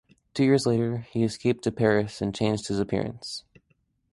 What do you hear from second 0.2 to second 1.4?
Two years later, he